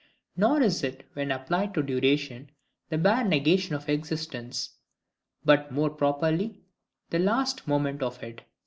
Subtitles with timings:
[0.35, 2.49] Nor is it, when applied to duration,
[2.89, 4.71] the bare negation of existence,
[5.45, 6.63] but more properly
[7.11, 8.41] the last moment of it.